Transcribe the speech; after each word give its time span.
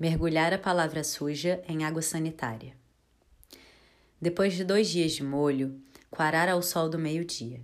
Mergulhar 0.00 0.54
a 0.54 0.56
palavra 0.56 1.04
suja 1.04 1.62
em 1.68 1.84
água 1.84 2.00
sanitária. 2.00 2.74
Depois 4.18 4.54
de 4.54 4.64
dois 4.64 4.88
dias 4.88 5.12
de 5.12 5.22
molho, 5.22 5.78
quarar 6.10 6.48
ao 6.48 6.62
sol 6.62 6.88
do 6.88 6.98
meio-dia. 6.98 7.60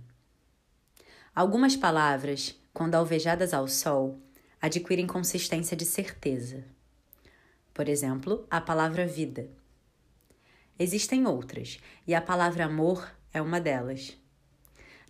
Algumas 1.33 1.75
palavras, 1.75 2.55
quando 2.71 2.93
alvejadas 2.93 3.55
ao 3.55 3.67
sol, 3.67 4.21
adquirem 4.61 5.07
consistência 5.07 5.75
de 5.75 5.83
certeza. 5.83 6.63
Por 7.73 7.89
exemplo, 7.89 8.45
a 8.51 8.61
palavra 8.61 9.07
vida. 9.07 9.49
Existem 10.77 11.25
outras, 11.25 11.79
e 12.05 12.13
a 12.13 12.21
palavra 12.21 12.65
amor 12.65 13.11
é 13.33 13.41
uma 13.41 13.59
delas. 13.59 14.15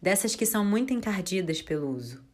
Dessas 0.01 0.33
que 0.33 0.45
são 0.45 0.63
muito 0.63 0.93
encardidas 0.93 1.61
pelo 1.61 1.89
uso 1.93 2.25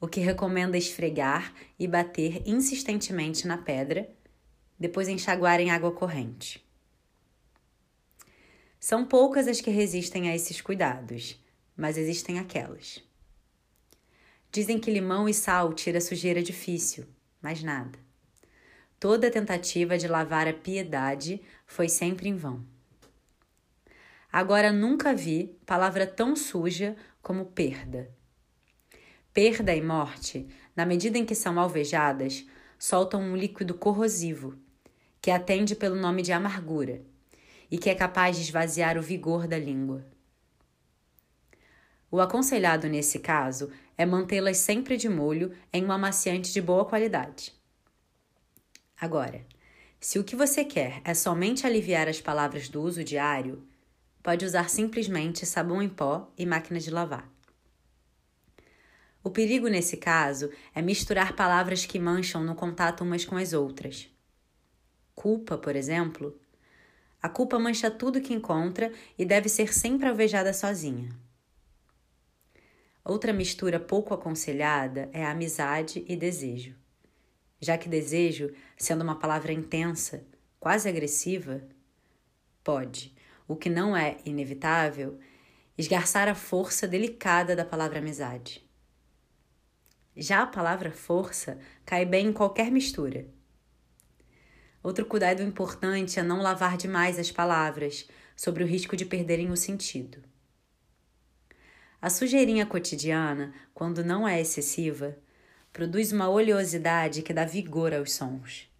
o 0.00 0.06
que 0.06 0.20
recomenda 0.20 0.76
esfregar 0.76 1.52
e 1.78 1.88
bater 1.88 2.42
insistentemente 2.46 3.46
na 3.46 3.56
pedra, 3.56 4.08
depois 4.78 5.08
enxaguar 5.08 5.60
em 5.60 5.70
água 5.70 5.90
corrente. 5.90 6.64
São 8.78 9.06
poucas 9.06 9.48
as 9.48 9.60
que 9.60 9.70
resistem 9.70 10.28
a 10.28 10.36
esses 10.36 10.60
cuidados, 10.60 11.42
mas 11.76 11.96
existem 11.96 12.38
aquelas. 12.38 13.02
Dizem 14.52 14.78
que 14.78 14.90
limão 14.90 15.28
e 15.28 15.34
sal 15.34 15.72
tira 15.72 16.00
sujeira 16.00 16.42
difícil, 16.42 17.06
mas 17.40 17.62
nada. 17.62 17.98
Toda 19.00 19.30
tentativa 19.30 19.98
de 19.98 20.08
lavar 20.08 20.46
a 20.46 20.52
piedade 20.52 21.42
foi 21.66 21.88
sempre 21.88 22.28
em 22.28 22.36
vão. 22.36 22.64
Agora 24.30 24.72
nunca 24.72 25.14
vi 25.14 25.58
palavra 25.64 26.06
tão 26.06 26.36
suja 26.36 26.94
como 27.22 27.46
perda 27.46 28.14
Perda 29.36 29.74
e 29.74 29.82
morte, 29.82 30.48
na 30.74 30.86
medida 30.86 31.18
em 31.18 31.26
que 31.26 31.34
são 31.34 31.60
alvejadas, 31.60 32.46
soltam 32.78 33.20
um 33.20 33.36
líquido 33.36 33.74
corrosivo, 33.74 34.56
que 35.20 35.30
atende 35.30 35.76
pelo 35.76 35.94
nome 35.94 36.22
de 36.22 36.32
amargura 36.32 37.02
e 37.70 37.76
que 37.76 37.90
é 37.90 37.94
capaz 37.94 38.36
de 38.36 38.44
esvaziar 38.44 38.96
o 38.96 39.02
vigor 39.02 39.46
da 39.46 39.58
língua. 39.58 40.02
O 42.10 42.18
aconselhado 42.18 42.88
nesse 42.88 43.18
caso 43.18 43.70
é 43.98 44.06
mantê-las 44.06 44.56
sempre 44.56 44.96
de 44.96 45.06
molho 45.06 45.52
em 45.70 45.84
um 45.84 45.92
amaciante 45.92 46.50
de 46.50 46.62
boa 46.62 46.86
qualidade. 46.86 47.52
Agora, 48.98 49.44
se 50.00 50.18
o 50.18 50.24
que 50.24 50.34
você 50.34 50.64
quer 50.64 51.02
é 51.04 51.12
somente 51.12 51.66
aliviar 51.66 52.08
as 52.08 52.22
palavras 52.22 52.70
do 52.70 52.80
uso 52.80 53.04
diário, 53.04 53.68
pode 54.22 54.46
usar 54.46 54.70
simplesmente 54.70 55.44
sabão 55.44 55.82
em 55.82 55.90
pó 55.90 56.32
e 56.38 56.46
máquina 56.46 56.80
de 56.80 56.90
lavar. 56.90 57.35
O 59.26 59.30
perigo 59.30 59.66
nesse 59.66 59.96
caso 59.96 60.52
é 60.72 60.80
misturar 60.80 61.34
palavras 61.34 61.84
que 61.84 61.98
mancham 61.98 62.44
no 62.44 62.54
contato 62.54 63.02
umas 63.02 63.24
com 63.24 63.34
as 63.34 63.52
outras. 63.52 64.08
Culpa, 65.16 65.58
por 65.58 65.74
exemplo. 65.74 66.38
A 67.20 67.28
culpa 67.28 67.58
mancha 67.58 67.90
tudo 67.90 68.20
que 68.20 68.32
encontra 68.32 68.92
e 69.18 69.24
deve 69.24 69.48
ser 69.48 69.74
sempre 69.74 70.08
alvejada 70.08 70.52
sozinha. 70.52 71.08
Outra 73.04 73.32
mistura 73.32 73.80
pouco 73.80 74.14
aconselhada 74.14 75.10
é 75.12 75.26
amizade 75.26 76.04
e 76.06 76.14
desejo. 76.14 76.76
Já 77.60 77.76
que 77.76 77.88
desejo, 77.88 78.54
sendo 78.76 79.02
uma 79.02 79.18
palavra 79.18 79.52
intensa, 79.52 80.24
quase 80.60 80.88
agressiva, 80.88 81.64
pode, 82.62 83.12
o 83.48 83.56
que 83.56 83.68
não 83.68 83.96
é 83.96 84.18
inevitável, 84.24 85.18
esgarçar 85.76 86.28
a 86.28 86.34
força 86.36 86.86
delicada 86.86 87.56
da 87.56 87.64
palavra 87.64 87.98
amizade. 87.98 88.64
Já 90.16 90.42
a 90.42 90.46
palavra 90.46 90.90
força 90.90 91.58
cai 91.84 92.06
bem 92.06 92.28
em 92.28 92.32
qualquer 92.32 92.70
mistura. 92.70 93.26
Outro 94.82 95.04
cuidado 95.04 95.42
importante 95.42 96.18
é 96.18 96.22
não 96.22 96.40
lavar 96.40 96.78
demais 96.78 97.18
as 97.18 97.30
palavras, 97.30 98.08
sobre 98.34 98.64
o 98.64 98.66
risco 98.66 98.96
de 98.96 99.04
perderem 99.04 99.50
o 99.50 99.56
sentido. 99.56 100.22
A 102.00 102.08
sujeirinha 102.08 102.64
cotidiana, 102.64 103.52
quando 103.74 104.04
não 104.04 104.26
é 104.26 104.40
excessiva, 104.40 105.16
produz 105.72 106.12
uma 106.12 106.28
oleosidade 106.28 107.22
que 107.22 107.34
dá 107.34 107.44
vigor 107.44 107.92
aos 107.92 108.12
sons. 108.12 108.70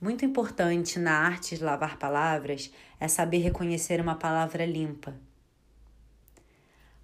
Muito 0.00 0.24
importante 0.24 0.98
na 0.98 1.12
arte 1.12 1.56
de 1.56 1.64
lavar 1.64 1.98
palavras 1.98 2.72
é 2.98 3.06
saber 3.08 3.38
reconhecer 3.38 4.00
uma 4.00 4.14
palavra 4.14 4.64
limpa 4.64 5.14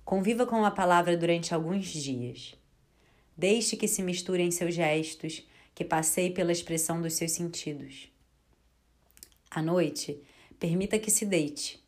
Conviva 0.09 0.47
com 0.47 0.65
a 0.65 0.71
palavra 0.71 1.15
durante 1.19 1.53
alguns 1.53 1.87
dias. 1.89 2.55
Deixe 3.37 3.77
que 3.77 3.87
se 3.87 4.03
misture 4.03 4.43
em 4.43 4.51
seus 4.51 4.75
gestos, 4.75 5.47
que 5.75 5.85
passeie 5.85 6.31
pela 6.31 6.51
expressão 6.51 7.03
dos 7.03 7.13
seus 7.13 7.33
sentidos. 7.33 8.11
À 9.51 9.61
noite, 9.61 10.19
permita 10.59 10.99
que 10.99 11.11
se 11.11 11.27
deite, 11.27 11.85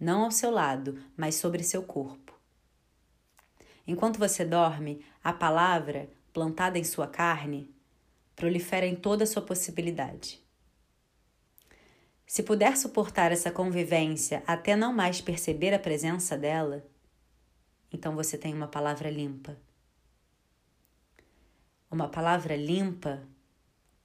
não 0.00 0.24
ao 0.24 0.30
seu 0.30 0.50
lado, 0.50 0.98
mas 1.14 1.34
sobre 1.34 1.62
seu 1.62 1.82
corpo. 1.82 2.32
Enquanto 3.86 4.18
você 4.18 4.42
dorme, 4.42 5.04
a 5.22 5.30
palavra, 5.30 6.08
plantada 6.32 6.78
em 6.78 6.84
sua 6.84 7.06
carne, 7.06 7.70
prolifera 8.34 8.86
em 8.86 8.96
toda 8.96 9.24
a 9.24 9.26
sua 9.26 9.42
possibilidade. 9.42 10.42
Se 12.26 12.42
puder 12.42 12.74
suportar 12.78 13.32
essa 13.32 13.50
convivência 13.50 14.42
até 14.46 14.74
não 14.74 14.94
mais 14.94 15.20
perceber 15.20 15.74
a 15.74 15.78
presença 15.78 16.34
dela, 16.34 16.88
então 17.92 18.14
você 18.14 18.36
tem 18.36 18.54
uma 18.54 18.68
palavra 18.68 19.10
limpa. 19.10 19.56
Uma 21.90 22.08
palavra 22.08 22.54
limpa 22.56 23.26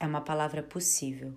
é 0.00 0.06
uma 0.06 0.20
palavra 0.20 0.62
possível. 0.62 1.34